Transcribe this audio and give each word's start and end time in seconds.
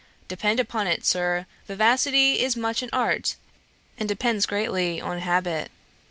Depend 0.27 0.59
upon 0.59 0.87
it, 0.87 1.05
Sir, 1.05 1.45
vivacity 1.67 2.39
is 2.41 2.57
much 2.57 2.81
an 2.81 2.89
art, 2.91 3.35
and 3.99 4.09
depends 4.09 4.47
greatly 4.47 4.99
on 4.99 5.19
habit.' 5.19 5.69